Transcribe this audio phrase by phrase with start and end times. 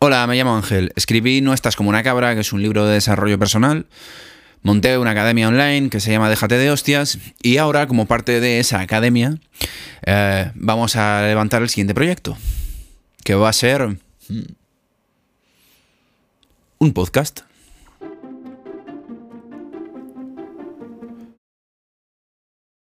[0.00, 0.92] Hola, me llamo Ángel.
[0.94, 3.86] Escribí No estás como una cabra, que es un libro de desarrollo personal.
[4.62, 8.60] Monté una academia online que se llama Déjate de hostias y ahora, como parte de
[8.60, 9.38] esa academia,
[10.06, 12.38] eh, vamos a levantar el siguiente proyecto,
[13.24, 13.98] que va a ser
[16.78, 17.40] un podcast.